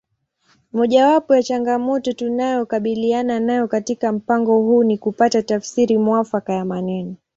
[0.73, 7.15] Mojawapo ya changamoto tunayokabiliana nayo katika mpango huu ni kupata tafsiri mwafaka ya maneno